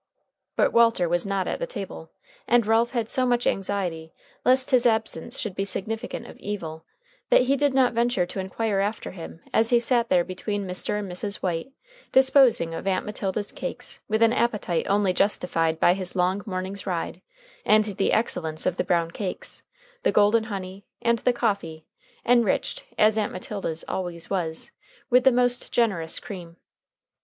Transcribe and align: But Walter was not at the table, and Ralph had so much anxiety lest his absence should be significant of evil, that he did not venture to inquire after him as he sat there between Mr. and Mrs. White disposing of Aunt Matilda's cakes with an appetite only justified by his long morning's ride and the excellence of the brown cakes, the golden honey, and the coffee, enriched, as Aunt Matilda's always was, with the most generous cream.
But 0.55 0.73
Walter 0.73 1.07
was 1.07 1.27
not 1.27 1.47
at 1.47 1.59
the 1.59 1.67
table, 1.67 2.11
and 2.47 2.65
Ralph 2.65 2.89
had 2.89 3.07
so 3.11 3.23
much 3.23 3.45
anxiety 3.45 4.11
lest 4.43 4.71
his 4.71 4.87
absence 4.87 5.37
should 5.37 5.53
be 5.53 5.63
significant 5.63 6.25
of 6.25 6.37
evil, 6.39 6.85
that 7.29 7.43
he 7.43 7.55
did 7.55 7.75
not 7.75 7.93
venture 7.93 8.25
to 8.25 8.39
inquire 8.39 8.79
after 8.79 9.11
him 9.11 9.41
as 9.53 9.69
he 9.69 9.79
sat 9.79 10.09
there 10.09 10.23
between 10.23 10.65
Mr. 10.65 10.97
and 10.97 11.11
Mrs. 11.11 11.43
White 11.43 11.71
disposing 12.11 12.73
of 12.73 12.87
Aunt 12.87 13.05
Matilda's 13.05 13.51
cakes 13.51 13.99
with 14.07 14.23
an 14.23 14.33
appetite 14.33 14.87
only 14.89 15.13
justified 15.13 15.79
by 15.79 15.93
his 15.93 16.15
long 16.15 16.41
morning's 16.47 16.87
ride 16.87 17.21
and 17.63 17.83
the 17.83 18.11
excellence 18.11 18.65
of 18.65 18.77
the 18.77 18.83
brown 18.83 19.11
cakes, 19.11 19.61
the 20.01 20.11
golden 20.11 20.45
honey, 20.45 20.83
and 21.03 21.19
the 21.19 21.31
coffee, 21.31 21.85
enriched, 22.25 22.85
as 22.97 23.19
Aunt 23.19 23.31
Matilda's 23.33 23.85
always 23.87 24.31
was, 24.31 24.71
with 25.11 25.25
the 25.25 25.31
most 25.31 25.71
generous 25.71 26.19
cream. 26.19 26.57